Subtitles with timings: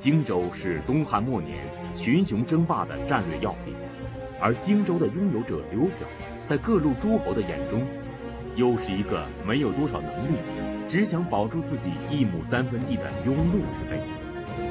[0.00, 1.58] 荆州是东汉末年
[1.96, 3.74] 群雄争霸的战略要地，
[4.40, 6.06] 而荆州的拥有者刘表，
[6.48, 7.84] 在各路诸侯的眼中，
[8.54, 10.36] 又是一个没有多少能力，
[10.88, 14.00] 只想保住自己一亩三分地的庸碌之辈。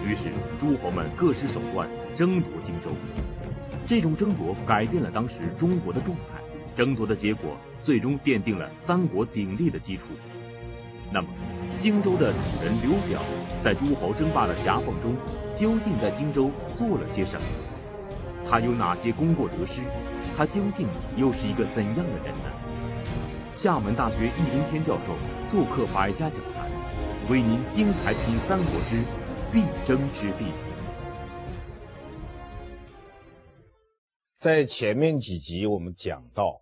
[0.06, 0.32] 于是
[0.62, 2.92] 诸侯们各施手段争夺荆州。
[3.86, 6.40] 这种争夺改变了当时中国的状态，
[6.74, 10.04] 争夺的结果最终奠定了三国鼎立的基础。
[11.12, 11.28] 那么，
[11.82, 13.22] 荆州的主人刘表，
[13.64, 15.16] 在诸侯争霸的夹缝中，
[15.60, 17.48] 究竟在荆州做了些什么？
[18.50, 19.82] 他有哪些功过得失？
[20.38, 22.52] 他究竟又是一个怎样的人呢？
[23.62, 25.16] 厦门大学易中天教授
[25.50, 26.70] 做客百家讲坛，
[27.30, 29.04] 为您精彩品三国之
[29.52, 30.46] 必争之地。
[34.40, 36.60] 在前面几集我们讲到，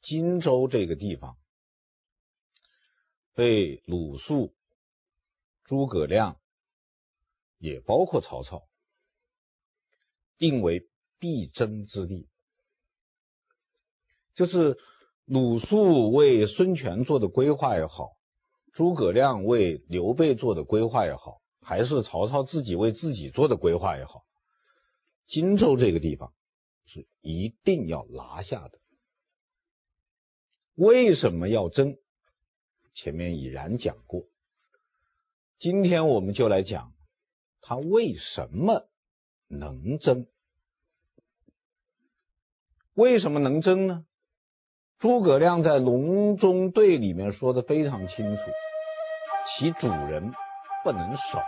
[0.00, 1.36] 荆州这个地方
[3.34, 4.54] 被鲁肃、
[5.64, 6.38] 诸葛亮，
[7.58, 8.62] 也包括曹操，
[10.38, 10.88] 定为
[11.18, 12.28] 必争之地，
[14.34, 14.76] 就是
[15.24, 18.12] 鲁肃为孙权做的规划也好，
[18.72, 24.24] 诸葛亮为刘备做的规划也好，还是曹操自己为自己做的规划也好，
[25.26, 26.32] 荆州这个地方
[26.86, 28.80] 是一定要拿下的。
[30.74, 31.96] 为什么要争？
[32.94, 34.24] 前面已然讲过，
[35.62, 36.90] 今天我们就来讲
[37.60, 38.88] 他为什么
[39.46, 40.26] 能争。
[42.94, 44.04] 为什么能争呢？
[44.98, 48.42] 诸葛亮在隆中对里面说的非常清楚，
[49.46, 50.32] 其主人
[50.82, 51.38] 不能守，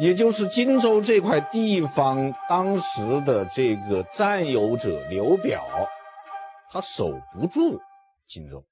[0.00, 5.62] 也就是荆州这块地方当时的这个占有者刘表，
[6.70, 7.78] 他守不住
[8.26, 8.64] 荆州。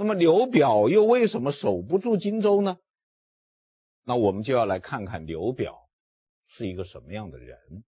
[0.00, 2.78] 那么刘表又为什么守不住荆州呢？
[4.02, 5.90] 那我们就要来看看刘表
[6.48, 7.84] 是一个什么样的人。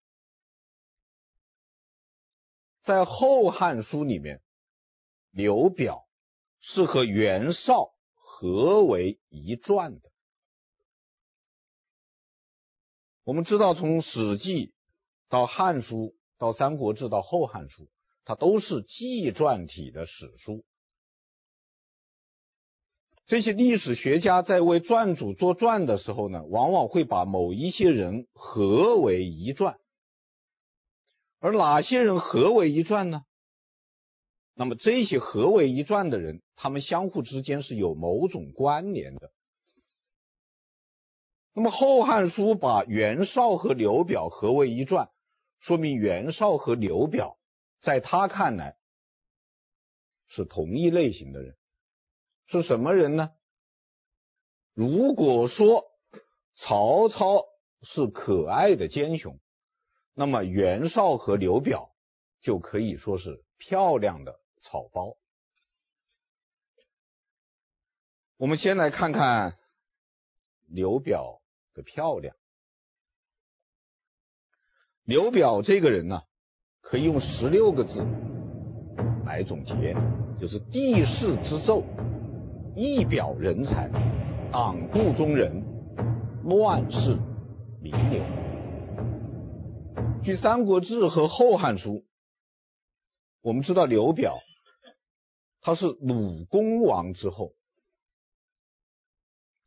[2.83, 4.41] 在《后汉书》里面，
[5.33, 6.08] 刘表
[6.61, 10.11] 是和袁绍合为一传的。
[13.23, 14.68] 我们知道，从《史记》
[15.29, 15.95] 到《汉书》
[16.39, 17.83] 到《三国志》到《后汉书》，
[18.24, 20.64] 它都是纪传体的史书。
[23.28, 29.78] 这些历史学家在为传主作传的时候呢，往往会把某一些人合为一传。
[31.38, 33.24] 而哪些人合为一传呢？
[34.55, 39.30] 那么这些合为一传的人，他们相互之间是有某种关联的。
[41.52, 45.11] 那么《后汉书》把袁绍和刘表合为一传，
[45.61, 47.36] 说明袁绍和刘表
[47.83, 48.78] 在他看来
[50.28, 51.58] 是同一类型的人。
[52.48, 53.31] 是什么人呢？
[54.75, 55.85] 如果说
[56.57, 57.45] 曹操
[57.83, 59.39] 是可爱的奸雄。
[60.20, 61.92] 那么袁绍和刘表
[62.41, 65.17] 就可以说是漂亮的草包。
[68.36, 69.57] 我们先来看看
[70.67, 71.41] 刘表
[71.73, 72.35] 的漂亮。
[75.05, 76.23] 刘表这个人呢，
[76.80, 78.05] 可以用十六个字
[79.25, 79.95] 来总结，
[80.41, 81.85] 就是地势之胄，
[82.80, 83.90] 一表人才，
[84.52, 85.64] 党固中人，
[86.44, 87.18] 乱世
[87.83, 88.22] 名流。
[90.22, 91.90] 据《三国志》和《后汉书》，
[93.42, 94.38] 我们知道刘表
[95.61, 97.50] 他是鲁公王之后，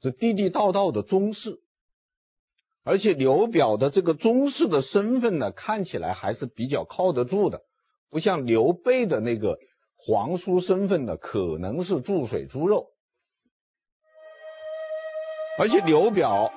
[0.01, 1.59] 是地地道道的宗室，
[2.85, 7.63] 而且刘表的这个宗室的身份呢，看起来还是比较靠得住的，
[8.09, 9.59] 不像刘备的那个
[9.97, 12.87] 皇叔身份呢，可能是注水猪肉，
[15.57, 16.51] 而且刘表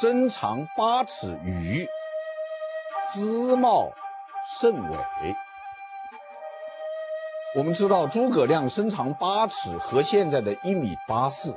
[0.00, 1.88] 身长八尺余。
[3.12, 3.92] 姿貌
[4.60, 5.34] 甚伟。
[7.56, 11.56] 我们知道诸葛亮身长八尺，和现在的一米八四；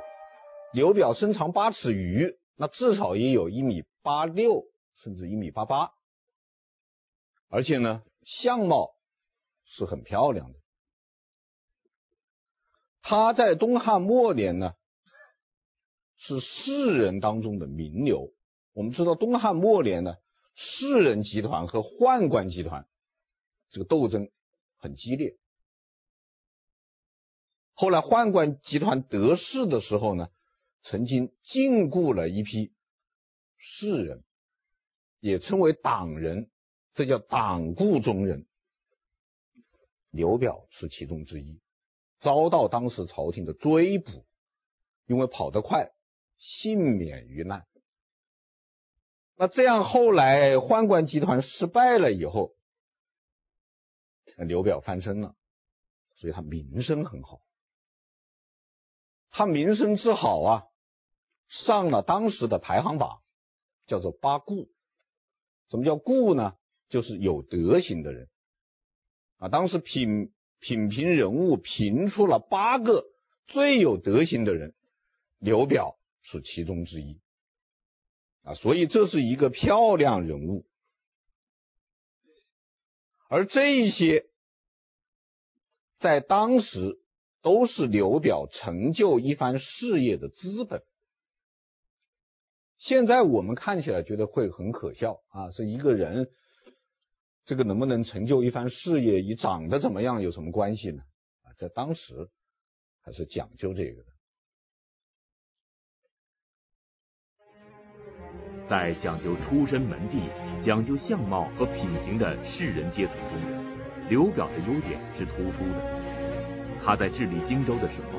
[0.72, 4.64] 刘表身长八尺余，那至少也有一米八六，
[4.96, 5.92] 甚至一米八八。
[7.48, 8.90] 而且呢，相貌
[9.64, 10.58] 是很漂亮的。
[13.00, 14.72] 他在东汉末年呢，
[16.26, 18.32] 是士人当中的名流。
[18.72, 20.16] 我们知道东汉末年呢。
[20.56, 22.86] 士人集团和宦官集团
[23.70, 24.30] 这个斗争
[24.76, 25.36] 很激烈。
[27.72, 30.28] 后来宦官集团得势的时候呢，
[30.84, 32.72] 曾经禁锢了一批
[33.58, 34.22] 士人，
[35.18, 36.48] 也称为党人，
[36.92, 38.46] 这叫党固中人。
[40.12, 41.60] 刘表是其中之一，
[42.20, 44.24] 遭到当时朝廷的追捕，
[45.08, 45.90] 因为跑得快，
[46.44, 47.66] 幸免于难。
[49.36, 52.54] 那这样后来宦官集团失败了以后，
[54.36, 55.34] 刘表翻身了，
[56.16, 57.40] 所以他名声很好。
[59.30, 60.64] 他名声之好啊，
[61.48, 63.22] 上了当时的排行榜，
[63.86, 64.68] 叫做八顾。
[65.70, 66.56] 什么叫顾呢？
[66.88, 68.28] 就是有德行的人
[69.38, 69.48] 啊。
[69.48, 73.04] 当时品品评人物评出了八个
[73.48, 74.74] 最有德行的人，
[75.38, 77.20] 刘表是其中之一
[78.42, 78.54] 啊。
[78.54, 80.66] 所以这是一个漂亮人物。
[83.28, 84.26] 而这些
[85.98, 86.98] 在当时
[87.42, 90.82] 都是刘表成就一番事业的资本。
[92.78, 96.30] 现在我们看起来觉得会很可笑啊，是一个人
[97.46, 101.02] 这个能不能成就一番事业，与长得怎么样有什么关系呢？
[101.42, 102.28] 啊，在当时
[103.00, 104.13] 还是讲究这个的。
[108.68, 110.22] 在讲究出身门第、
[110.64, 113.38] 讲究相貌和品行的士人阶层中，
[114.08, 115.84] 刘表的优点是突出的。
[116.82, 118.18] 他在治理荆州的时候，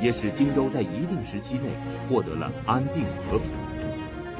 [0.00, 1.68] 也使荆州在一定时期内
[2.08, 3.48] 获得了安定和平。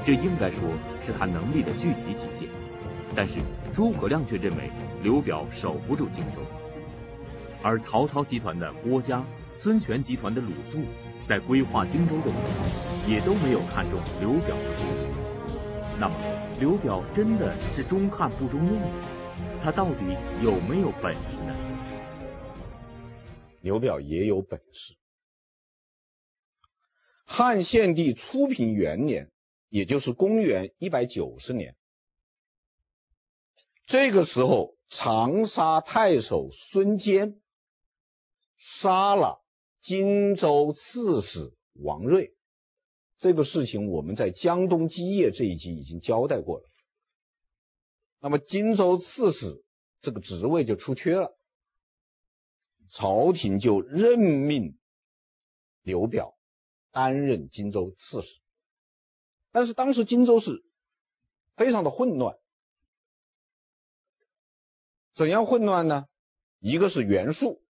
[0.07, 0.59] 这应该说
[1.07, 2.49] 是他能力的具体体现，
[3.15, 3.35] 但是
[3.75, 4.71] 诸葛亮却认为
[5.03, 6.41] 刘表守不住荆州，
[7.63, 9.23] 而曹操集团的郭嘉、
[9.55, 10.81] 孙权集团的鲁肃，
[11.29, 15.22] 在规划荆州的时候，也都没有看中刘表的出路。
[16.03, 16.17] 那么，
[16.59, 18.83] 刘表真的是中看不中用？
[19.63, 21.55] 他到底有没有本事呢？
[23.61, 24.97] 刘表也有本事。
[27.25, 29.31] 汉献帝初平元年。
[29.69, 31.77] 也就是公元一百九十年，
[33.87, 37.41] 这个时候，长沙太守孙坚
[38.59, 39.41] 杀了
[39.81, 42.35] 荆州刺史王睿。
[43.23, 46.69] 这个事情我们在江东基业这一集已经交代过了。
[48.19, 49.65] 那么荆州刺史
[50.01, 51.33] 这个职位就出缺了，
[52.91, 54.77] 朝廷就任命
[55.83, 56.35] 刘表
[56.91, 58.29] 担任荆州刺史。
[59.53, 60.65] 但是当时荆州是
[61.55, 62.37] 非常的混乱，
[65.15, 66.07] 怎样混乱呢？
[66.59, 67.63] 一个是袁术，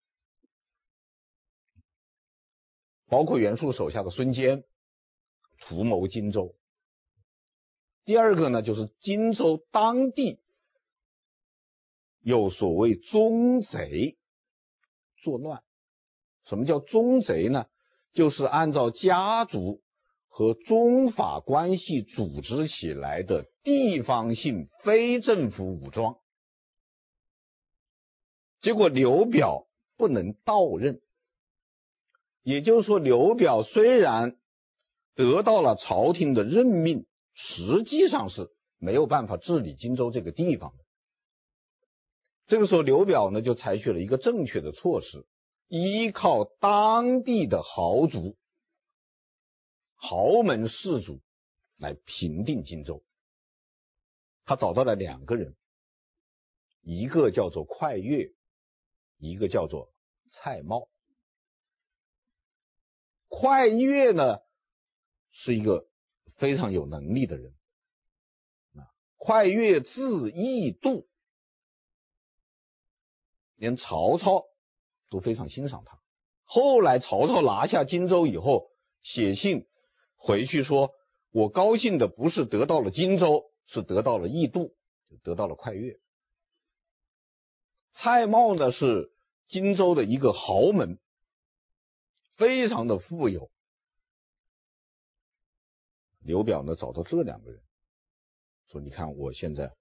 [3.07, 4.65] 包括袁术手下的孙坚，
[5.63, 6.55] 图谋荆州；
[8.05, 10.41] 第二个呢，就是荆州当地
[12.21, 14.17] 有所谓宗贼
[15.23, 15.63] 作乱。
[16.45, 17.67] 什么叫宗贼呢？
[18.13, 19.81] 就是按照家族。
[20.35, 26.17] 和宗法关系组织起来的地方性非政府武装，
[28.63, 29.67] 结果刘表
[29.99, 31.03] 不能到任，
[32.43, 34.39] 也就是说，刘表虽然
[35.15, 40.85] 得到了朝廷的任命，实际上是没有办法治理荆州这个地方的。
[42.47, 45.27] 这个时候，刘表呢就采取了一个正确的措施，
[45.69, 48.37] 依靠当地的豪族。
[49.95, 51.21] 豪门士族
[51.79, 53.05] 来平定荆州，
[54.45, 55.55] 他找到了两个人，
[56.83, 58.35] 一个叫做快乐，
[59.19, 59.93] 一个叫做
[60.29, 60.89] 蔡瑁。
[63.29, 64.41] 快乐呢
[65.33, 65.87] 是一个
[66.37, 67.53] 非常有能力的人，
[68.77, 71.07] 啊，快乐自易度，
[73.57, 74.45] 连曹操
[75.11, 75.99] 都非常欣赏他。
[76.45, 78.71] 后来曹操拿下荆州以后，
[79.03, 79.67] 写信。
[80.17, 80.91] 回去说，
[81.33, 84.75] 我高兴的不是得到了荆州，是得到了易度，
[85.23, 85.99] 得到了快乐。
[87.95, 89.13] 蔡瑁呢是
[89.49, 90.99] 荆州的一个豪门，
[92.37, 93.52] 非常的富有。
[96.25, 97.61] 刘表呢找到这两个人，
[98.71, 99.73] 说：“你看我现在，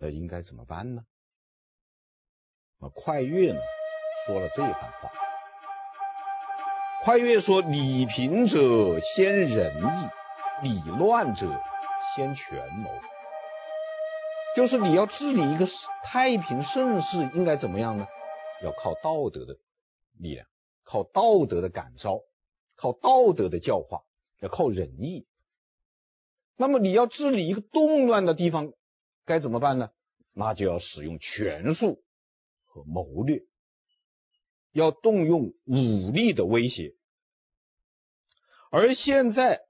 [0.00, 1.02] 呃，应该怎么办呢？”
[2.80, 3.60] 啊，快乐呢
[4.26, 5.10] 说了这番话。
[7.04, 11.48] 快乐说：“理平者先仁义，理乱者
[12.16, 12.90] 先权谋。
[14.56, 15.68] 就是你要治理一个
[16.02, 18.08] 太平盛世，应该怎么样呢？
[18.60, 19.56] 要靠道德的
[20.18, 20.48] 力量，
[20.82, 22.18] 靠道德的感召，
[22.74, 24.00] 靠道德的教化，
[24.40, 25.27] 要靠仁义。
[26.58, 28.72] 那么你要治理一个动乱的地方，
[29.24, 29.90] 该怎么办呢？
[30.34, 32.02] 那就要使用权术
[32.64, 33.42] 和谋略，
[34.72, 36.94] 要动用武力的威胁。”
[38.72, 39.60] 而现在，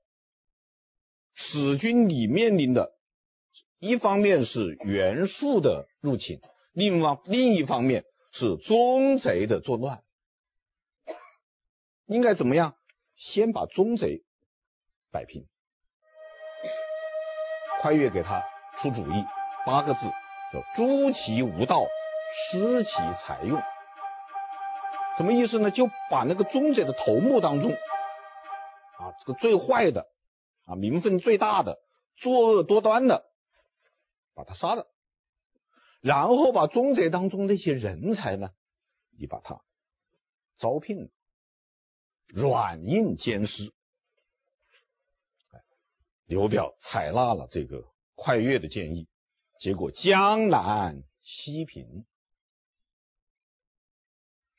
[1.34, 2.92] 史军里面临的，
[3.78, 6.40] 一方面是袁术的入侵，
[6.72, 10.02] 另外另一方面是宗贼的作乱，
[12.06, 12.76] 应该怎么样？
[13.16, 14.24] 先把忠贼
[15.12, 15.46] 摆平。
[17.80, 18.42] 快越给他
[18.80, 19.24] 出主意，
[19.64, 20.00] 八个字
[20.52, 21.86] 叫“诛其无道，
[22.50, 23.62] 失其财用”。
[25.16, 25.70] 什么意思呢？
[25.70, 30.06] 就把那个忠贼的头目当中，啊，这个最坏的，
[30.64, 31.78] 啊，名分最大的，
[32.16, 33.24] 作恶多端的，
[34.34, 34.86] 把他杀了，
[36.00, 38.50] 然后把忠贼当中那些人才呢，
[39.18, 39.60] 你把他
[40.58, 41.10] 招聘，
[42.28, 43.72] 软硬兼施。
[46.28, 49.08] 刘表采纳了这个快越的建议，
[49.58, 52.04] 结果江南西平。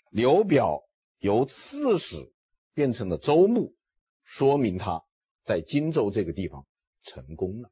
[0.09, 0.81] 刘表
[1.19, 2.33] 由刺史
[2.73, 3.75] 变成了州牧，
[4.23, 5.03] 说明他
[5.43, 6.65] 在荆州这个地方
[7.03, 7.69] 成功了。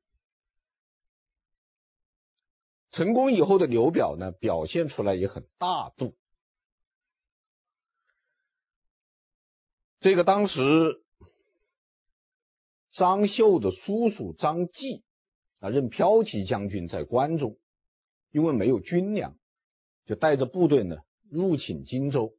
[2.91, 6.15] 成功以后的刘表呢，表现出来也很大度。
[9.99, 11.03] 这个当时。
[12.97, 15.03] 张绣的叔叔张继
[15.59, 17.57] 啊，任骠骑将军，在关中，
[18.31, 19.37] 因为没有军粮，
[20.05, 20.97] 就带着部队呢
[21.29, 22.33] 入侵荆州，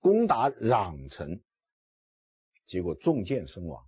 [0.00, 1.42] 攻打壤城，
[2.64, 3.84] 结果中箭身亡。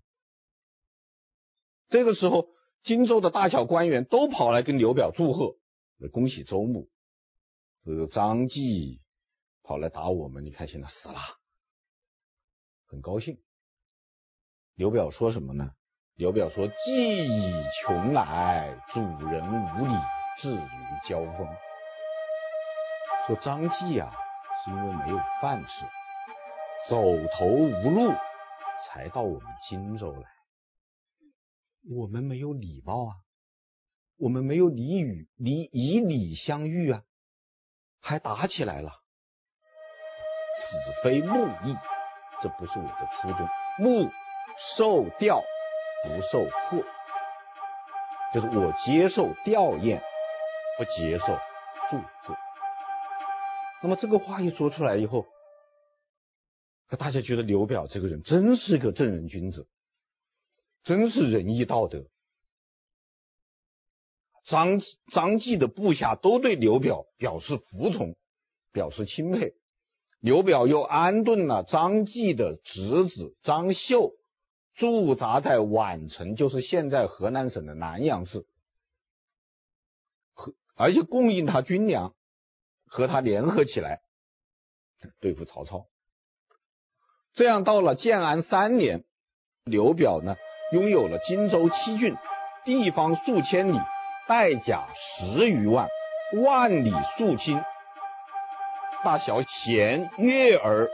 [1.89, 2.49] 这个时候，
[2.83, 5.57] 荆州的大小官员都跑来跟刘表祝贺，
[6.13, 6.91] 恭喜周穆。
[7.83, 9.01] 这个张继
[9.63, 11.19] 跑来打我们，你看现在死了，
[12.87, 13.43] 很高兴。
[14.75, 15.71] 刘表说什么呢？
[16.17, 17.53] 刘表说：“计已
[17.83, 19.45] 穷来，主人
[19.81, 19.93] 无礼，
[20.41, 21.49] 至于交锋。”
[23.27, 24.13] 说张继啊，
[24.65, 25.85] 是因为没有饭吃，
[26.89, 27.03] 走
[27.37, 28.13] 投无路，
[28.87, 30.29] 才到我们荆州来。
[31.91, 33.15] 我们没有礼貌啊，
[34.17, 37.03] 我们没有礼语，礼以礼相遇啊，
[38.01, 38.93] 还打起来了。
[40.61, 41.77] 此非木意，
[42.41, 43.49] 这不是我的初衷。
[43.81, 44.13] 木
[44.77, 45.43] 受调。
[46.05, 46.85] 不受迫，
[48.35, 50.01] 就是我接受吊唁，
[50.79, 51.27] 不接受
[51.91, 52.37] 祝贺。
[53.83, 55.27] 那么这个话一说出来以后，
[56.99, 59.67] 大家觉得刘表这个人真是个正人君子，
[60.85, 62.05] 真是仁义道德。
[64.47, 64.81] 张
[65.11, 68.15] 张继的部下都对刘表表示服从，
[68.73, 69.55] 表示钦佩。
[70.21, 74.13] 刘表又安顿了张继的侄子张绣。
[74.77, 78.45] 驻扎在宛城，就是现在河南省的南阳市，
[80.33, 82.13] 和而且供应他军粮，
[82.87, 84.01] 和他联合起来
[85.21, 85.87] 对付曹操。
[87.35, 89.05] 这样到了建安三年，
[89.65, 90.37] 刘表呢
[90.73, 92.17] 拥有了荆州七郡，
[92.65, 93.79] 地方数千里，
[94.27, 95.89] 带甲十余万，
[96.43, 97.63] 万里肃清，
[99.05, 100.89] 大小咸悦而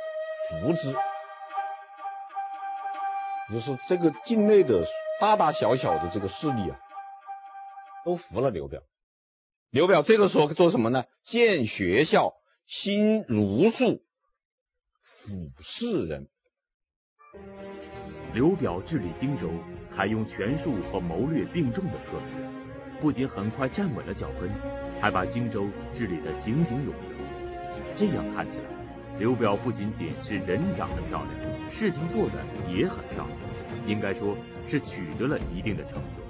[0.51, 0.95] 服之。
[3.53, 4.85] 就是这个境内的
[5.21, 6.79] 大大小小的这个势力啊，
[8.05, 8.81] 都服了刘表。
[9.71, 11.05] 刘表这个时候做什么呢？
[11.25, 12.33] 建学校，
[12.67, 14.03] 兴儒术，
[15.25, 16.29] 抚士人。
[18.33, 19.49] 刘表治理荆州，
[19.91, 24.49] 采用权术和谋略并重的策略，不仅很快站稳了脚跟，
[25.01, 27.11] 还把荆州治理得井井有条。
[27.97, 28.65] 这样看起来。
[29.19, 31.31] 刘表不仅仅是人长得漂亮，
[31.71, 33.29] 事情做的也很漂亮，
[33.87, 34.37] 应该说
[34.69, 36.23] 是取得了一定的成就。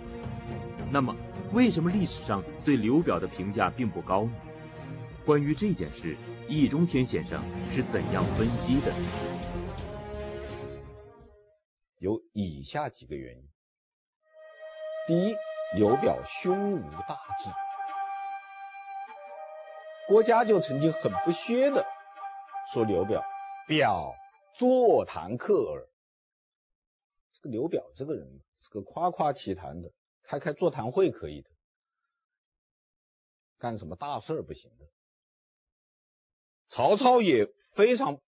[0.91, 1.15] 那么，
[1.53, 4.33] 为什么历史上对刘表的评价并不高呢？
[5.25, 6.17] 关于这件事，
[6.49, 7.43] 易中天先生
[7.73, 8.93] 是怎样分析的？
[11.99, 13.43] 有以下几个原因：
[15.07, 15.37] 第一，
[15.77, 17.51] 刘表胸无大志，
[20.09, 21.85] 郭嘉就曾经很不屑的。
[22.73, 23.23] 说刘表，
[23.69, 24.15] 表
[24.61, 25.89] 座谈客耳。
[27.33, 29.91] 这个刘表这个人是个夸夸其谈的，
[30.25, 31.49] 开开座谈会可以的，
[33.57, 34.87] 干什么大事不行的。
[36.69, 38.21] 曹操也非常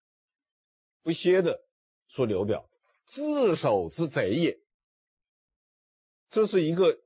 [1.03, 1.65] 不屑的
[2.07, 2.71] 说刘表，
[3.07, 4.61] 自守之贼也。
[6.31, 6.97] 这是一个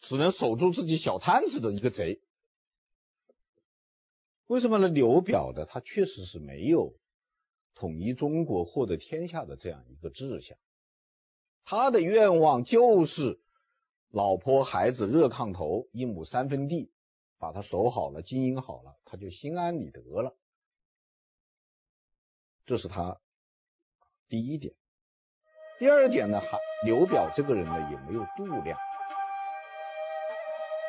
[0.00, 2.20] 只能守住自己小摊子的一个贼。
[4.48, 4.88] 为什么呢？
[4.88, 6.92] 刘表的他确实是没有
[7.74, 10.56] 统一中国、获得天下的这样一个志向，
[11.64, 13.40] 他的愿望就是
[14.10, 16.92] 老婆孩子热炕头，一亩三分地，
[17.38, 20.36] 把他守好了、经营好了，他就心安理得了。
[22.66, 23.20] 这是他
[24.28, 24.74] 第一点。
[25.78, 28.78] 第二点呢，还刘表这个人呢也没有度量。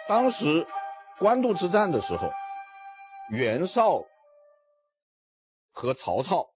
[0.07, 0.67] 当时
[1.19, 2.31] 官渡之战的时候。
[3.31, 4.05] 袁绍
[5.71, 6.51] 和曹操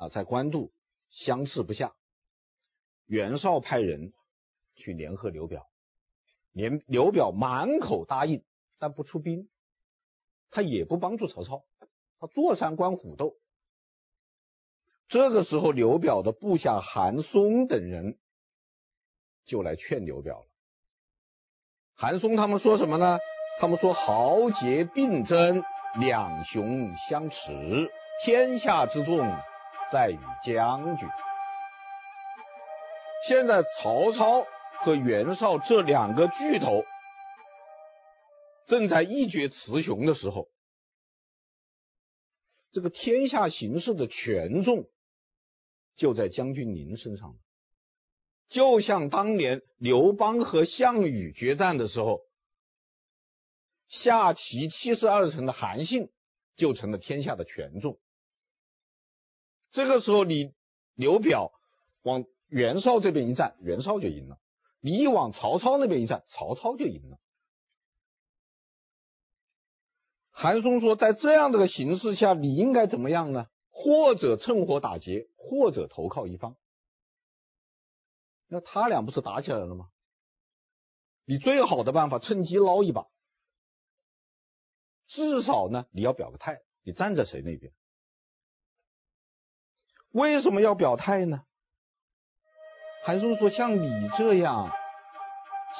[0.00, 0.72] 啊，在官渡
[1.10, 1.92] 相持不下，
[3.04, 4.14] 袁绍派人
[4.74, 5.68] 去联合刘表，
[6.52, 8.42] 连刘表满口答应，
[8.78, 9.50] 但不出兵，
[10.50, 11.64] 他也不帮助曹操，
[12.18, 13.34] 他坐山观虎斗。
[15.10, 18.16] 这个时候，刘表的部下韩松等人
[19.44, 20.46] 就来劝刘表了。
[21.94, 23.18] 韩松他们说什么呢？
[23.60, 25.62] 他们说：“豪杰并争，
[25.98, 27.92] 两雄相持，
[28.24, 29.18] 天下之众
[29.92, 31.08] 在于将军。”
[33.28, 34.46] 现在曹操
[34.78, 36.84] 和袁绍这两个巨头
[38.66, 40.48] 正在一决雌雄的时候，
[42.72, 44.86] 这个天下形势的权重。
[45.96, 47.36] 就在将军您身上，
[48.48, 52.20] 就像当年刘邦和项羽决战的时候，
[53.88, 56.08] 下齐七十二城的韩信
[56.56, 57.98] 就成了天下的权重。
[59.72, 60.52] 这个时候，你
[60.94, 61.52] 刘表
[62.02, 64.36] 往袁绍这边一站，袁绍就赢了；
[64.80, 67.18] 你一往曹操那边一站，曹操就赢了。
[70.32, 73.46] 韩松说，在这样的个形势下，你应该怎么样呢？
[73.70, 76.56] 或者趁火打劫，或者投靠一方。
[78.48, 79.88] 那他俩不是打起来了吗？
[81.24, 83.06] 你最好的办法，趁机捞一把。
[85.06, 87.72] 至少呢，你要表个态，你站在谁那边？
[90.12, 91.42] 为什么要表态呢？
[93.04, 94.70] 韩松说：“像你这样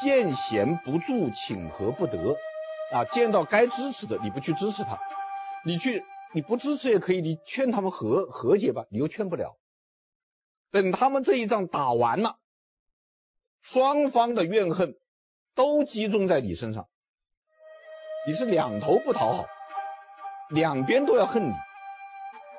[0.02, 2.36] 见贤不助，请和不得
[2.92, 4.98] 啊，见到该支持的，你不去支持他，
[5.64, 9.56] 你去。”你不支持也可以，你劝他们和和解吧，你又劝不了。
[10.70, 12.36] 等他们这一仗打完了，
[13.62, 14.94] 双方的怨恨
[15.56, 16.86] 都集中在你身上，
[18.28, 19.46] 你是两头不讨好，
[20.50, 21.52] 两边都要恨你，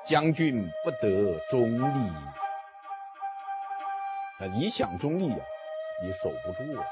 [0.08, 2.08] 将军不得中立。
[4.38, 5.46] 啊，你想中立啊，
[6.02, 6.86] 你守不住啊。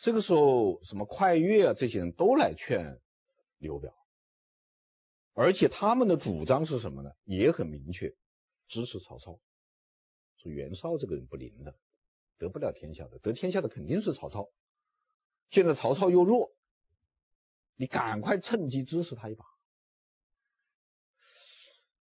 [0.00, 2.98] 这个时候，什么快乐啊，这些人都来劝。
[3.58, 3.92] 刘表，
[5.34, 7.10] 而且他们的主张是什么呢？
[7.24, 8.14] 也很明确，
[8.68, 9.40] 支持曹操。
[10.40, 11.74] 说袁绍这个人不灵的，
[12.38, 14.48] 得不了天下的，得天下的肯定是曹操。
[15.50, 16.52] 现在曹操又弱，
[17.74, 19.44] 你赶快趁机支持他一把。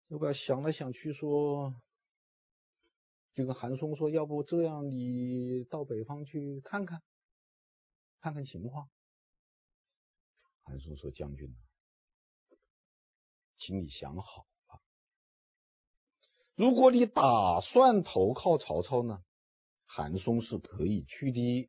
[0.08, 1.74] 刘表想来想去说，
[3.34, 7.02] 就跟韩松说：“要不这样，你到北方去看看，
[8.20, 8.88] 看看情况。”
[10.62, 11.56] 韩松说：“将军，
[13.56, 14.80] 请你想好了。
[16.54, 19.24] 如果你打算投靠曹操呢，
[19.86, 21.68] 韩松是可以去的；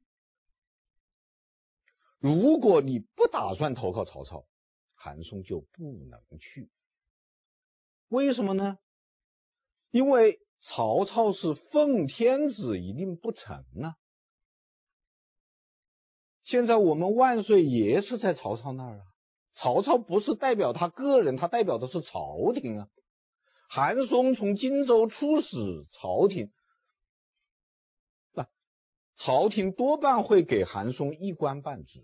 [2.19, 4.47] 如果你不打算投靠曹操，
[4.93, 6.69] 韩松就不能去。
[8.09, 8.77] 为什么呢？
[9.91, 13.93] 因为曹操是奉天子一令不臣呢。”
[16.43, 19.03] 现在我们万岁爷是在曹操那儿啊，
[19.53, 22.87] 曹操不是代表他个人，他代表的是朝廷啊。
[23.69, 25.47] 韩松从荆州出使
[25.99, 26.53] 朝廷，
[28.35, 28.47] 啊，
[29.17, 31.99] 朝廷多半会给韩松一官半职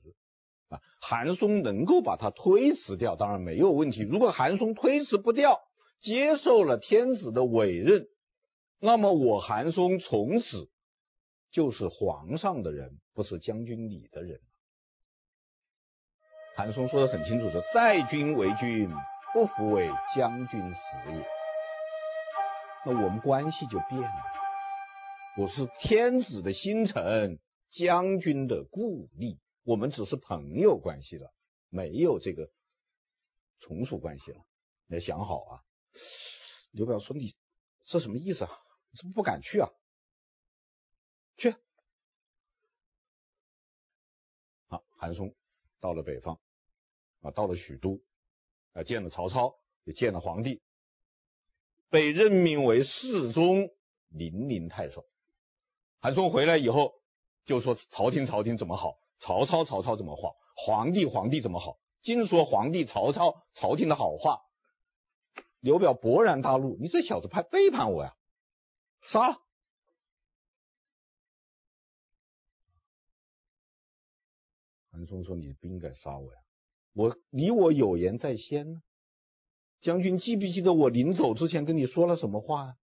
[0.68, 0.82] 啊。
[1.00, 4.02] 韩松能够把他推辞掉，当然没有问题。
[4.02, 5.62] 如果韩松推辞不掉，
[6.04, 8.08] 接受了天子的委任，
[8.80, 10.70] 那么我韩松从此。
[11.52, 14.40] 就是皇上的人，不是将军你的人。
[16.56, 18.90] 韩松说的很清楚，说在君为君，
[19.36, 21.24] 不服为将军死也。
[22.88, 24.10] 那我们关系就变了，
[25.38, 27.38] 我是天子的新臣，
[27.70, 31.32] 将军的故吏，我们只是朋友关系了，
[31.70, 32.50] 没有这个
[33.62, 34.40] 从属关系了。
[34.88, 35.62] 你要想好啊！
[36.72, 37.36] 刘表说：“你
[37.86, 38.52] 这什么意思啊？
[38.92, 39.70] 你是不是不敢去啊？”
[41.38, 41.56] 去，
[44.68, 45.36] 好，韩松
[45.80, 46.40] 到了北方，
[47.22, 48.02] 啊，到了许都，
[48.74, 50.62] 啊，见了曹操，也见了皇帝，
[51.90, 53.70] 被任命为侍中、
[54.10, 55.06] 零陵太守。
[56.00, 56.94] 韩松回来以后，
[57.46, 64.42] 就说朝廷朝廷怎么好，曹操曹操怎么好，皇帝皇帝怎么好，尽说皇帝曹操朝廷的好话。
[65.64, 68.18] 刘表勃然大怒：“你这小子叛背叛我呀！
[69.02, 69.38] 杀了！”
[74.92, 76.40] 韩松说：“你不应该杀我呀，
[76.92, 78.82] 我你我有言在先呢。
[79.80, 82.76] 将军记不记得我临走之前跟你说了什么话啊？”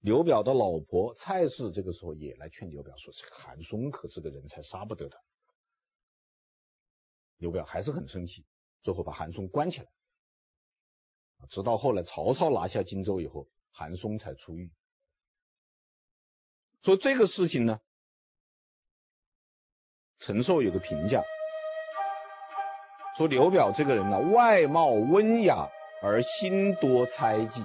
[0.00, 5.16] 刘表的老婆蔡氏这个时候也来劝刘表说：“这韩松可是个人才，杀不得的。”
[7.40, 8.44] 刘表还是很生气，
[8.82, 9.86] 最后把韩松关起来。
[11.48, 14.70] 直到后来曹操拿下荆州以后，韩松才出狱。
[16.82, 17.80] 说这个事情呢，
[20.18, 21.22] 陈寿有个评价，
[23.16, 25.68] 说刘表这个人呢，外貌温雅
[26.02, 27.64] 而心多猜忌。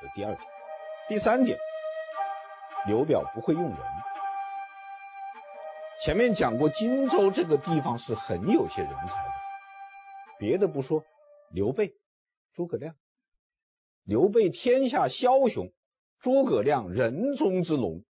[0.00, 0.48] 这第二点，
[1.08, 1.58] 第三点，
[2.86, 3.78] 刘表不会用人。
[6.02, 9.32] 前面讲过，荆州这个地方是很有些人才的。
[10.38, 11.04] 别的不说，
[11.50, 11.94] 刘备、
[12.54, 12.94] 诸葛亮，
[14.04, 15.72] 刘备天下枭雄，
[16.20, 18.04] 诸葛亮人中之龙，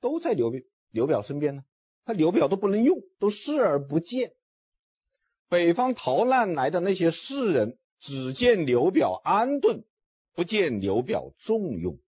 [0.00, 1.64] 都在刘备、刘表身边呢。
[2.04, 4.32] 他刘表都不能用，都视而不见。
[5.48, 9.84] 北方逃难来的那些士人，只见刘表安顿，
[10.34, 11.98] 不见刘表重用。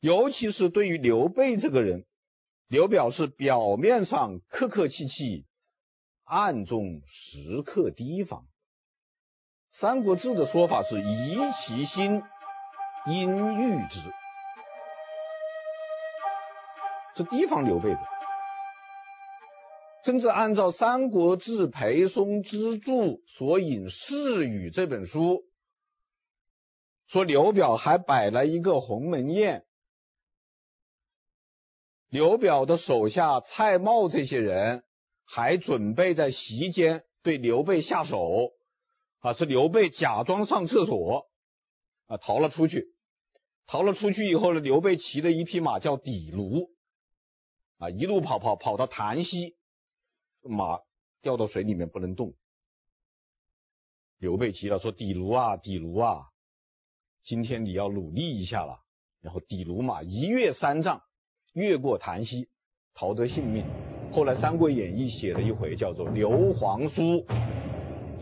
[0.00, 2.04] 尤其是对于刘备这个人，
[2.68, 5.46] 刘表是表面上客客气气，
[6.24, 8.42] 暗中时刻提防。
[9.80, 12.22] 《三国志》的说法是“疑其心，
[13.06, 14.00] 因欲之”，
[17.16, 17.98] 是提防刘备的。
[20.04, 25.42] 甚至按照《三国志》裴松之注所引《世语》这本书，
[27.06, 29.64] 说刘表还摆了一个鸿门宴。
[32.10, 34.84] 刘表的手下蔡瑁这些人
[35.24, 38.52] 还准备在席间对刘备下手，
[39.20, 41.26] 啊，是刘备假装上厕所，
[42.06, 42.94] 啊，逃了出去。
[43.66, 46.70] 逃了出去以后呢，刘备骑的一匹马叫底卢，
[47.78, 49.56] 啊，一路跑跑跑到檀溪，
[50.42, 50.80] 马
[51.22, 52.34] 掉到水里面不能动。
[54.18, 56.26] 刘备急了，说：“底卢啊，底卢啊，
[57.24, 58.80] 今天你要努力一下了。”
[59.20, 61.02] 然后底卢马一跃三丈。
[61.52, 62.48] 越过檀溪，
[62.94, 63.64] 逃得性命。
[64.14, 67.26] 后来《三国演义》写了一回，叫做“刘皇叔”，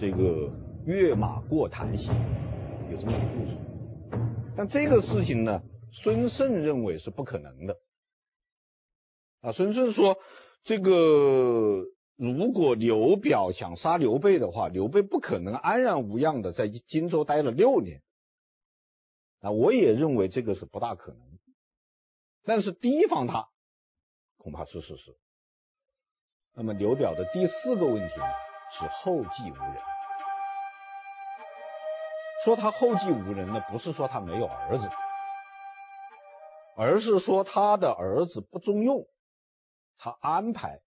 [0.00, 0.50] 这个
[0.86, 2.06] 跃马过檀溪，
[2.90, 3.54] 有这么一个故事。
[4.56, 7.76] 但这个事情呢，孙胜认为是不可能的。
[9.42, 10.16] 啊，孙胜说，
[10.64, 11.84] 这个
[12.16, 18.00] 如果刘表想杀刘备的话，刘备不可能安然无恙的在荆州待了六年。
[19.40, 21.20] 啊，我也认为这个是不大可能。
[22.44, 23.50] 但是提防他，
[24.38, 25.14] 恐怕是事实。
[26.54, 28.26] 那么刘表的第四个问题呢，
[28.78, 29.76] 是后继无人。
[32.44, 34.90] 说他后继无人呢，不是说他没有儿子，
[36.76, 39.06] 而是说他的儿子不中用，
[39.96, 40.80] 他安排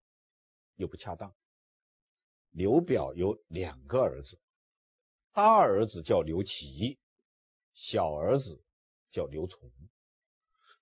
[0.76, 1.34] 又不恰当。
[2.52, 4.40] 刘表有两个儿子，
[5.34, 7.00] 大儿子叫刘琦，
[7.74, 8.62] 小儿子
[9.12, 9.72] 叫刘琮。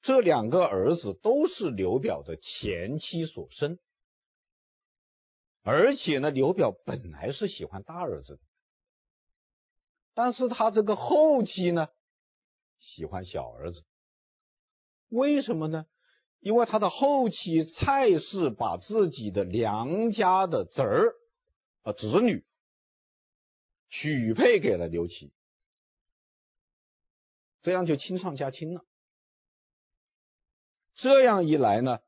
[0.02, 3.80] 这两个儿子都是刘表的前妻所生，
[5.64, 8.42] 而且呢，刘表本来是喜欢大儿子的，
[10.14, 11.88] 但是他这个后期呢，
[12.80, 13.84] 喜欢小儿子。
[15.10, 15.86] 为什么呢？
[16.42, 21.16] 因为他的后期蔡氏把自己的娘家的侄儿
[21.84, 22.44] 啊侄女
[23.88, 25.32] 许配给了刘琦，
[27.62, 28.84] 这样就亲上加亲了。
[30.96, 32.00] 这样一来呢，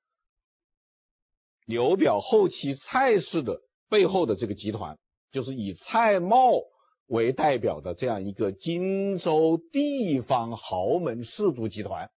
[1.66, 4.98] 刘表后期蔡氏的背后的这个集团，
[5.32, 6.64] 就是以蔡瑁
[7.08, 12.12] 为代表的这样一个荆州地方豪门氏族集团，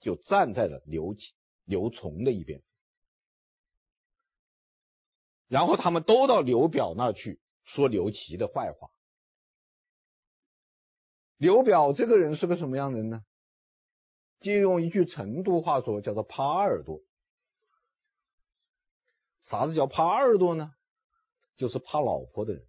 [0.00, 1.20] 就站在了刘琦、
[1.64, 2.62] 刘琮的一边，
[5.48, 8.90] 然后他们都到刘表那去说刘琦的坏话。
[11.36, 13.22] 刘表这个人是个什么样的人呢？
[14.40, 17.00] 借用一句成都话说，叫做“耙耳朵”。
[19.50, 20.72] 啥子叫耙耳朵呢？
[21.56, 22.62] 就是怕老婆的人，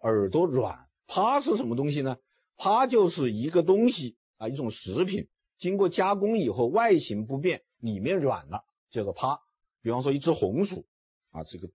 [0.00, 0.88] 耳朵软。
[1.06, 2.18] 耙是什么东西呢？
[2.56, 9.38] 耙就是一个东西啊，一种食品，经过加工以后外形不变，里面软了，叫做耙。
[9.80, 10.84] 比方说一只红薯
[11.30, 11.70] 啊，这个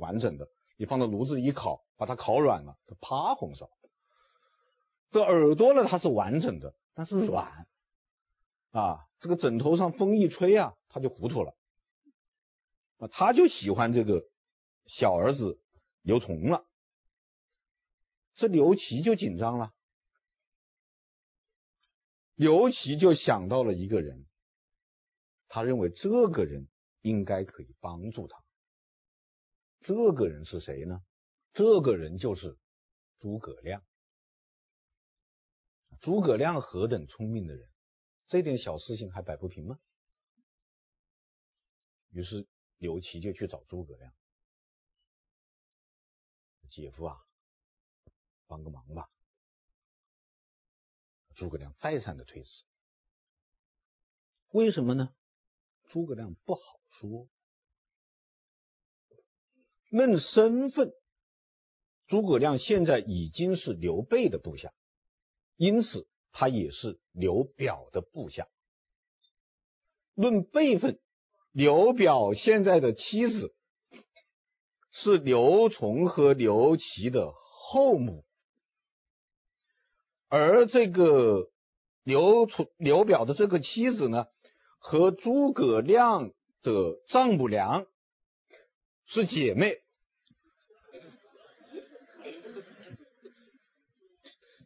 [0.00, 0.48] 完整的，
[0.78, 3.68] 你放到炉子里一烤，把它烤软了，它耙红烧。
[5.10, 7.66] 这耳朵呢，它是完整的，但是软。
[8.70, 11.54] 啊，这个枕头上风一吹啊，它就糊涂了。
[13.08, 14.24] 他就喜欢这个
[14.86, 15.60] 小儿子
[16.02, 16.66] 刘琮了。
[18.34, 19.72] 这刘琦就紧张了。
[22.34, 24.26] 刘琦就想到了一个人，
[25.48, 26.68] 他认为这个人
[27.00, 28.42] 应该可以帮助他。
[29.80, 31.00] 这个人是谁呢？
[31.52, 32.56] 这个人就是
[33.18, 33.84] 诸葛亮。
[36.00, 37.68] 诸葛亮何等聪明的人！
[38.26, 39.78] 这点小事情还摆不平吗？
[42.10, 42.48] 于是
[42.82, 44.12] 刘琦就去找诸葛亮，
[46.68, 47.16] 姐夫啊，
[48.48, 49.08] 帮个忙吧。
[51.36, 52.50] 诸葛亮再三的推辞，
[54.48, 55.14] 为什么呢？
[55.90, 57.28] 诸葛亮不好说。
[59.88, 60.92] 论身份，
[62.08, 64.74] 诸葛亮现在已经是刘备的部下，
[65.54, 68.48] 因此他也是刘表的部下。
[70.14, 71.00] 论辈分，
[71.52, 73.54] 刘表现在的妻子
[74.90, 78.24] 是刘琮和刘琦的后母。
[80.28, 81.50] 而这个
[82.04, 84.26] 刘琮、刘表的这个妻子呢，
[84.78, 86.30] 和诸葛亮
[86.62, 87.84] 的丈母娘
[89.06, 89.76] 是姐妹，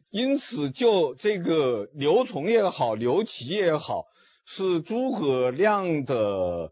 [0.09, 4.05] 因此就这个刘琮也好，刘琦也好，
[4.45, 6.71] 是诸葛亮的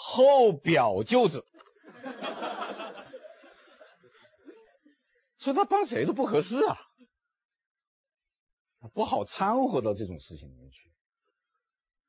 [0.00, 1.44] 后表舅子，
[5.38, 6.78] 所以他帮谁都不合适啊。
[8.94, 10.92] 不好掺和到这种事情里面去。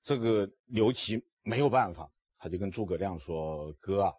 [0.03, 4.13] 这个刘琦没有办法，他就跟诸葛亮说：“哥啊，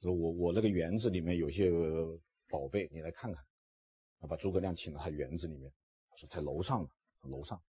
[0.00, 1.70] 说我我那个园子里面有些
[2.48, 3.44] 宝贝，你来看看。”
[4.20, 5.70] 他把诸葛亮请到他园子里面，
[6.16, 6.88] 说在楼上呢，
[7.22, 7.62] 楼上，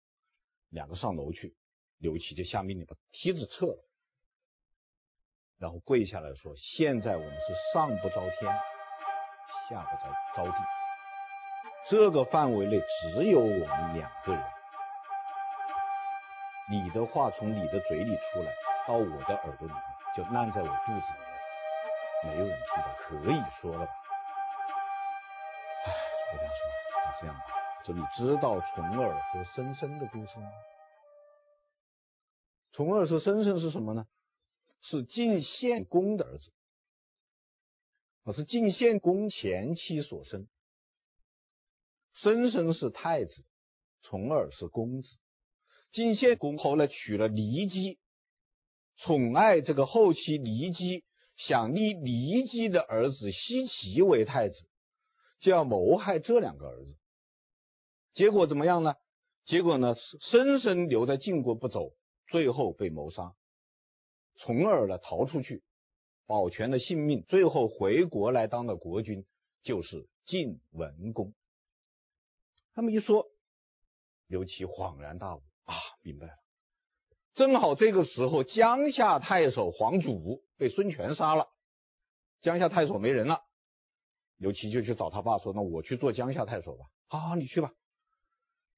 [0.69, 1.57] 两个上楼去。
[1.97, 3.88] 刘琦就下命令把梯子撤了，
[5.59, 8.53] 然后跪下来说：“现在我们是上不着天，
[9.69, 10.59] 下不着着地。”
[11.91, 14.45] 这个范围内只有我们两个人，
[16.71, 18.53] 你的话从你的嘴里出来，
[18.87, 19.83] 到我的耳朵里面，
[20.15, 21.19] 就烂在我肚子里
[22.23, 23.93] 面，没有人听到，可以说了吧？
[26.31, 26.61] 我跟你说，
[27.07, 27.43] 那这样吧，
[27.83, 30.49] 这里知道重耳和申申的故事吗？
[32.73, 34.07] 重耳和申申是什么呢？
[34.81, 36.51] 是晋献公的儿子，
[38.23, 40.49] 我是晋献公前妻所生。
[42.13, 43.45] 申生是太子，
[44.03, 45.09] 重耳是公子。
[45.93, 47.99] 晋献公后来娶了骊姬，
[48.97, 51.05] 宠爱这个后妻骊姬，
[51.37, 54.69] 想立骊姬的儿子奚齐为太子，
[55.41, 56.97] 就要谋害这两个儿子。
[58.13, 58.95] 结果怎么样呢？
[59.45, 59.95] 结果呢？
[60.21, 61.93] 申生留在晋国不走，
[62.29, 63.35] 最后被谋杀。
[64.39, 65.63] 从而呢逃出去，
[66.27, 69.27] 保全了性命，最后回国来当了国君，
[69.63, 71.35] 就是晋文公。
[72.75, 73.27] 这么一说，
[74.27, 76.33] 刘琦恍然大悟啊，明白了。
[77.35, 81.49] 正好这个时候，江夏太守黄祖被孙权杀了，
[82.41, 83.43] 江夏太守没人了，
[84.37, 86.87] 刘琦就去找他爸说：“那我去做江夏太守吧。
[87.09, 87.73] ”“好好，你去吧。”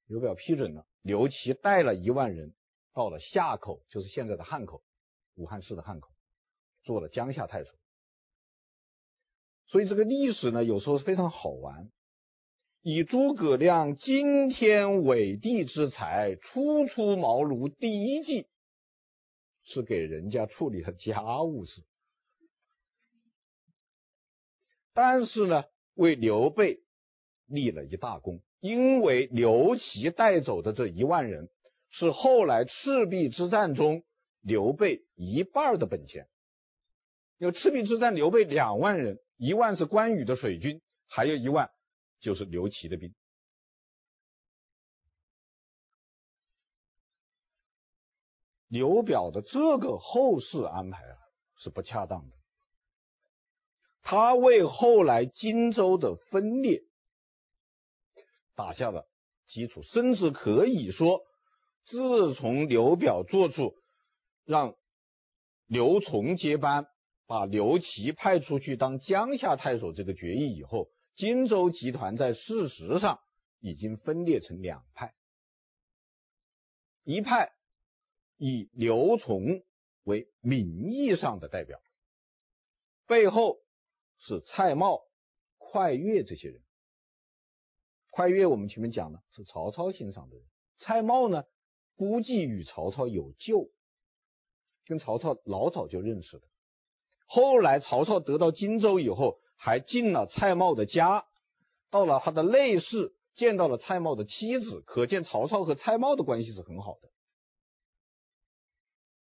[0.07, 2.53] 刘表批准了，刘琦带了一万人
[2.93, 4.81] 到了夏口，就是现在的汉口，
[5.35, 6.09] 武汉市的汉口，
[6.83, 7.69] 做了江夏太守。
[9.67, 11.89] 所以这个历史呢，有时候非常好玩。
[12.83, 18.47] 以诸葛亮惊天伟地之才，初出茅庐第一计
[19.63, 21.83] 是给人家处理了家务事，
[24.93, 26.79] 但是呢，为刘备
[27.45, 31.49] 立了一大功，因为刘琦带走的这一万人
[31.91, 34.03] 是后来赤壁之战中
[34.41, 36.27] 刘备一半的本钱。
[37.37, 41.69] 有赤壁之战，刘备两万人，一万是关羽的水军，还有一万。
[42.19, 43.15] 就是刘琦的兵，
[48.67, 51.17] 刘表的这个后事安排啊
[51.57, 52.35] 是不恰当的，
[54.03, 56.83] 他为后来荆州的分裂
[58.53, 59.09] 打下了
[59.47, 61.21] 基础，甚至可以说，
[61.85, 63.73] 自从刘表做出
[64.45, 64.75] 让
[65.67, 66.87] 刘琮接班，
[67.27, 70.89] 把刘琦派出去当江夏太守这个决议以后。
[71.13, 73.19] 荆州集团在事实上
[73.59, 75.13] 已经分裂成两派，
[77.03, 77.51] 一派
[78.37, 79.63] 以刘琮
[80.03, 81.79] 为名义上的代表，
[83.07, 83.59] 背后
[84.19, 85.01] 是蔡瑁、
[85.57, 86.63] 快越这些人。
[88.09, 90.45] 快乐我们前面讲了是曹操欣赏的人，
[90.77, 91.43] 蔡瑁呢
[91.97, 93.69] 估计与曹操有旧，
[94.91, 96.43] 跟曹操老早就认识的。
[97.25, 99.39] 后来曹操得到荆州以后。
[99.63, 101.23] 还进了蔡瑁的家，
[101.91, 107.09] 到了他的内室，见到了蔡瑁的妻子，可见曹操和蔡瑁的关系是很好的。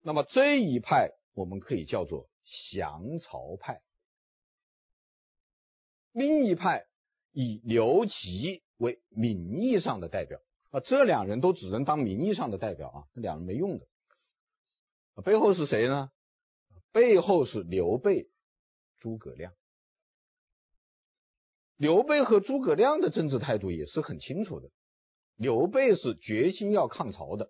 [0.01, 2.27] 那么这一派我们可以叫做
[2.71, 3.83] 降曹派，
[6.13, 6.87] 另一派
[7.31, 10.39] 以刘琦为名义上的代表
[10.71, 13.85] 啊，这两人都只能当名义上的代表啊，这两人没用的。
[15.21, 16.09] 背后是谁呢？
[16.91, 18.27] 背后是刘备、
[18.99, 19.53] 诸葛亮。
[21.77, 24.69] 刘备和诸葛亮的政治态度也是很清楚的。
[25.35, 27.49] 刘备是决心要抗曹的，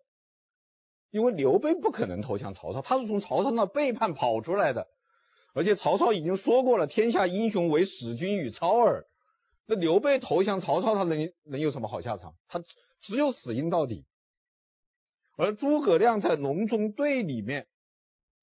[1.12, 4.88] 因为刘备不可能投降曹操，他是从曹操那背叛跑出来的，
[5.54, 9.06] 而且曹操已经说过了，天下英雄唯使君与操耳。
[9.66, 12.34] 那刘备投降曹操，他能能有什么好下场？
[12.48, 12.64] 他
[13.02, 14.06] 只有死硬到底。
[15.36, 17.68] 而诸葛亮在隆中对里面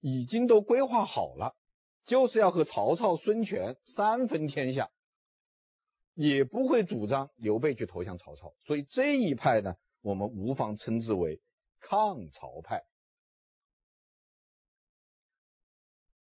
[0.00, 1.55] 已经都规划好了，
[2.05, 4.90] 就是要和曹操、孙权三分天下，
[6.14, 8.55] 也不会主张刘备去投降曹操。
[8.66, 11.40] 所以这一派呢，我们无妨称之为
[11.81, 12.83] 抗曹派。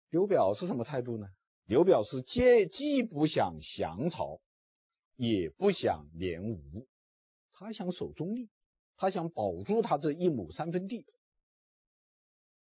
[0.09, 1.27] 刘表是什么态度呢？
[1.65, 4.39] 刘表是既既不想降曹。
[5.19, 6.87] 也不想联吴，
[7.53, 8.51] 他想守中立，
[8.97, 11.05] 他想保住他这一亩三分地，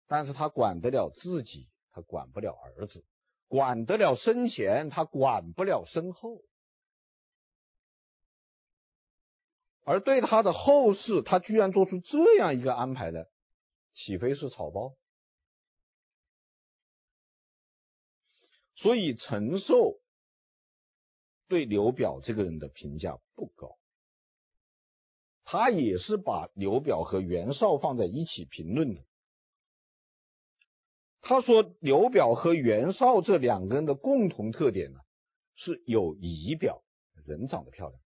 [0.06, 3.04] 但是他管得了自己，他管不了儿子，
[3.48, 6.42] 管得了生前，他管不了身后，
[9.84, 13.30] 而对他的后事，他居然做出这样一个安排的，
[13.94, 14.94] 岂非是草包？
[18.76, 19.98] 所以陈寿。
[21.48, 23.76] 对刘表这个人的评价不高，
[25.52, 29.02] 他也是把刘表和袁绍放在一起评论的。
[31.20, 35.00] 他说刘表和袁绍这两个人的共同特点呢，
[35.54, 36.82] 是有仪表，
[37.26, 38.00] 人长得漂亮，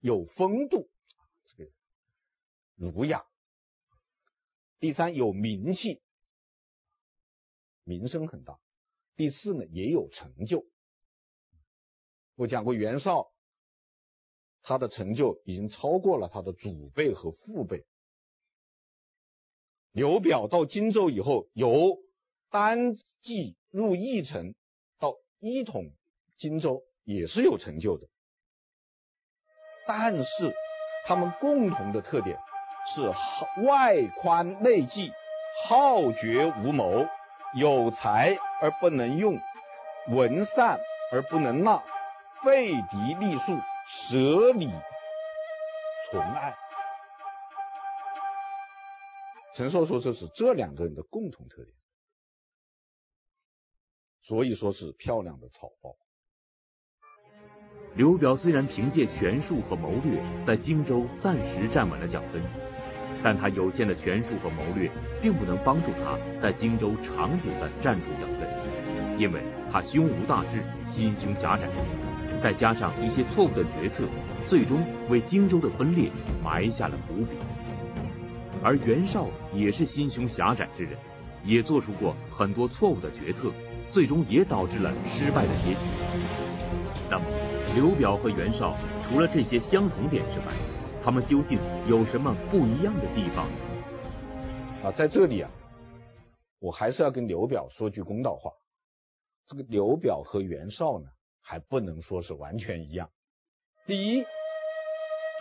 [0.00, 0.88] 有风度，
[1.44, 1.70] 这个
[2.74, 3.26] 儒雅。
[4.78, 6.00] 第三，有名气，
[7.84, 8.58] 名声很大。
[9.14, 10.64] 第四呢，也有成就。
[12.34, 13.30] 我讲过，袁绍
[14.66, 17.84] 他的成就已经超过了他的祖辈和父辈。
[19.92, 21.98] 刘表到荆州以后，由
[22.50, 24.54] 单骑入义城，
[24.98, 25.92] 到一统
[26.36, 28.08] 荆州，也是有成就的。
[29.86, 30.54] 但是
[31.06, 32.36] 他们共同的特点
[32.92, 35.12] 是外宽内忌，
[35.68, 37.06] 好决无谋，
[37.54, 39.38] 有才而不能用，
[40.08, 40.80] 闻善
[41.12, 41.80] 而不能纳。
[42.44, 44.68] 废嫡立庶，舍礼
[46.10, 46.54] 存爱。
[49.54, 51.74] 陈寿说这是这两个人的共同特点，
[54.22, 55.94] 所以说是漂亮的草包。
[57.94, 62.42] 刘表虽然凭借权术和谋略在荆州暂时站稳了脚跟，
[63.24, 64.90] 但他有限的权术和谋略
[65.22, 69.40] 并不能帮助他在荆州长久的站住脚跟，因为
[69.72, 71.66] 他胸无大志，心胸狭窄。
[72.46, 74.04] 再加上一些错误的决策，
[74.48, 76.08] 最终为荆州的分裂
[76.44, 77.36] 埋下了伏笔。
[78.62, 80.96] 而袁绍也是心胸狭窄之人，
[81.44, 83.50] 也做出过很多错误的决策，
[83.90, 85.80] 最终也导致了失败的结局。
[87.10, 87.24] 那么，
[87.74, 88.76] 刘表和袁绍
[89.08, 90.54] 除了这些相同点之外，
[91.02, 93.48] 他们究竟有什么不一样的地方？
[94.84, 95.50] 啊，在这里啊，
[96.60, 98.52] 我还是要跟刘表说句公道话，
[99.48, 101.06] 这个刘表和袁绍呢，
[101.48, 103.10] 还不能说是完全一样。
[103.86, 104.26] 第一，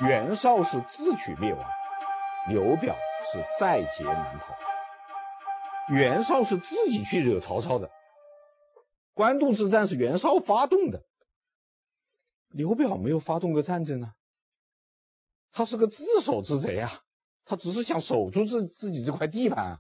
[0.02, 1.68] 袁绍是自取灭亡，
[2.48, 2.96] 刘表
[3.32, 4.56] 是在劫难逃。
[5.90, 7.90] 袁绍是自己去惹曹操的，
[9.16, 11.02] 官渡之战是袁绍发动的，
[12.50, 14.14] 刘表没有发动过战争啊，
[15.52, 17.02] 他是个自守之贼啊，
[17.46, 19.80] 他只是想守住自自己这块地盘啊。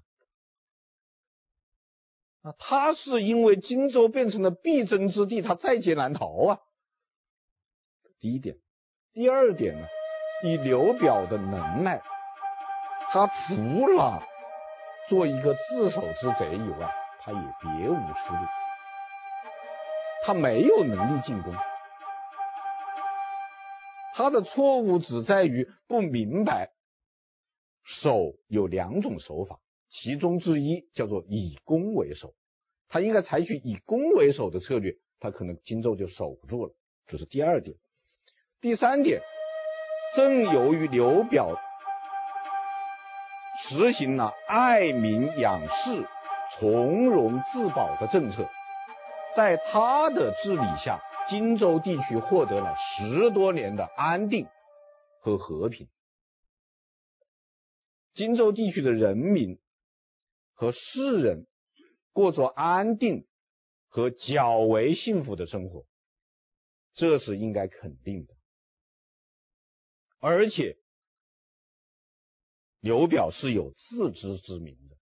[2.46, 6.60] 啊，他是因为荆州变成了必争之地，他在劫难逃啊。
[8.20, 8.58] 第一点，
[9.14, 9.88] 第二点呢，
[10.44, 12.04] 以刘表的能耐，
[13.12, 14.22] 他除了
[15.10, 18.40] 做一个自首之贼以外，他也别无出路。
[20.24, 21.52] 他没有能力进攻，
[24.14, 26.70] 他的错误只在于不明白
[27.84, 29.60] 守有两种手法。
[30.02, 32.34] 其中之一叫做以攻为守，
[32.90, 36.74] 他应该采取以攻为守的策略，他可能荆州就守不住了。
[37.08, 37.78] 这是第二点。
[38.60, 39.22] 第三点，
[40.18, 41.56] 正由于刘表
[43.70, 46.06] 实行了爱民养士、
[46.60, 48.50] 从容自保的政策，
[49.36, 54.46] 在他的治理下，荆州地区获得了十多年的安定
[55.22, 55.88] 和和平。
[58.14, 59.58] 荆州地区的人民。
[60.56, 61.46] 和世人
[62.12, 63.28] 过着安定
[63.88, 65.86] 和较为幸福的生活，
[66.94, 68.34] 这是应该肯定的。
[70.20, 70.78] 而且，
[72.80, 74.98] 刘表是有自知之明的，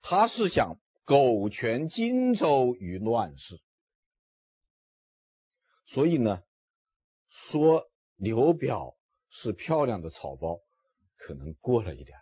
[0.00, 3.60] 他是想苟全荆州于乱世，
[5.86, 6.42] 所以呢，
[7.50, 8.96] 说刘表
[9.28, 10.60] 是漂亮的草包，
[11.24, 12.18] 可能过了一点，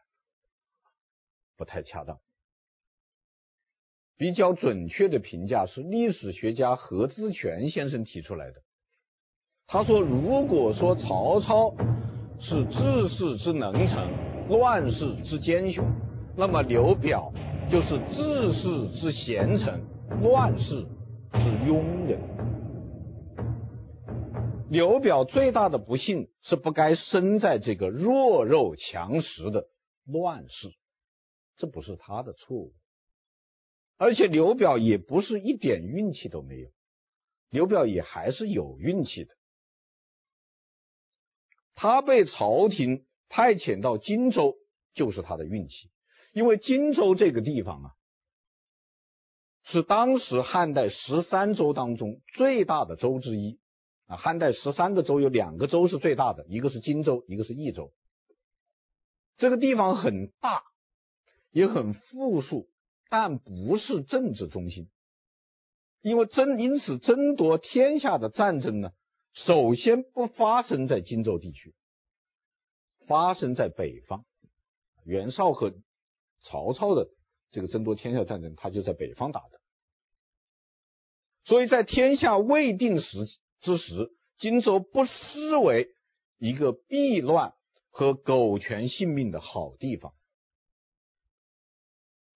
[1.57, 2.19] 不太恰当。
[4.19, 8.61] 比较准确的评价是历史学家何资权先生提出来的。
[9.67, 11.75] 他说：“如果说曹操
[12.39, 15.83] 是治世之能臣，乱世之奸雄，
[16.37, 17.33] 那么刘表
[17.71, 19.83] 就是治世之贤臣，
[20.21, 20.83] 乱世
[21.33, 22.21] 之庸人。
[24.71, 29.67] 刘表最大的不幸是不该生在这个弱肉强食的
[30.05, 30.73] 乱世，
[31.57, 32.73] 这不是他的错误。”
[33.99, 36.71] 而且刘表也不是一点运气都没有，
[37.51, 39.35] 刘表也还是有运气的。
[41.75, 44.55] 他被朝廷派遣到荆州，
[44.95, 45.91] 就是他的运气，
[46.33, 47.91] 因为荆州这个地方啊，
[49.65, 53.60] 是当时汉代十三州当中最大的州之一
[54.11, 54.17] 啊。
[54.17, 57.93] 汉代十三个州有两个州是最大的，一个是荆州，一个是益州。
[59.37, 60.65] 这个地方很大，
[61.51, 62.69] 也很富庶。
[63.13, 64.89] 但不是政治中心，
[66.01, 68.93] 因为争因此争夺天下的战争呢，
[69.33, 71.75] 首先不发生在荆州地区，
[73.09, 74.25] 发生在北方。
[75.05, 75.75] 袁绍和
[76.41, 77.09] 曹操的
[77.51, 79.61] 这个争夺天下战争，他就在北方打的。
[81.43, 83.27] 所以在天下未定时
[83.61, 85.89] 之时，荆州不失为
[86.39, 87.55] 一个避乱
[87.91, 90.15] 和苟全性命的好地方。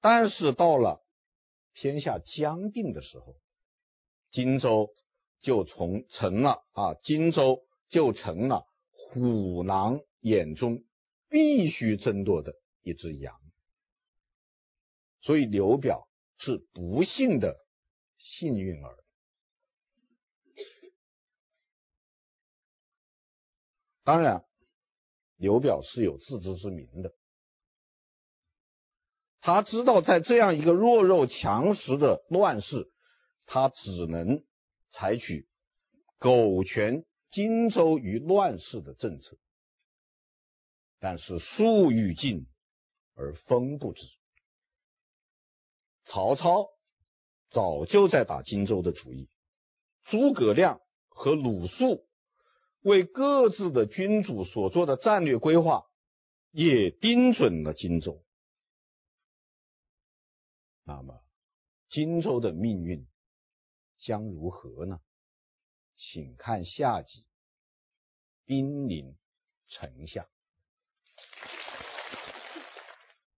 [0.01, 1.03] 但是到了
[1.73, 3.37] 天下将定的时候，
[4.31, 4.91] 荆州
[5.41, 10.85] 就从成了啊，荆州就成了虎狼眼中
[11.31, 13.35] 必须争夺的一只羊。
[15.23, 16.07] 所以刘表
[16.37, 17.57] 是不幸的
[18.19, 19.04] 幸运儿。
[24.05, 24.45] 当然，
[25.37, 27.13] 刘表是有自知之明的。
[29.41, 32.93] 他知道，在这样一个弱肉强食的乱世，
[33.47, 34.45] 他只能
[34.91, 35.49] 采取
[36.19, 39.37] 苟全荆州于乱世的政策。
[40.99, 42.47] 但是树欲静
[43.15, 44.03] 而风不止，
[46.05, 46.69] 曹操
[47.51, 49.29] 早就在打荆州的主意，
[50.05, 52.07] 诸葛亮和鲁肃
[52.85, 55.87] 为各自的君主所做的战略规划，
[56.51, 58.23] 也盯准了荆州。
[60.85, 61.25] 那么，
[61.89, 63.07] 荆州的命运
[63.97, 65.01] 将如何呢？
[65.97, 67.21] 请看下集
[68.45, 69.17] 《兵临
[69.69, 70.23] 城下》。